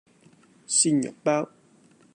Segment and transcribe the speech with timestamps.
[0.67, 1.47] 鮮肉包